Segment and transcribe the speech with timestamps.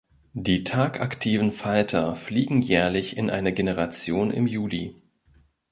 [0.33, 4.99] Die tagaktiven Falter fliegen jährlich in einer Generation im Juli.